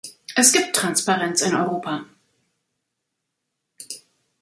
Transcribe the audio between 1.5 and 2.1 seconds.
Europa.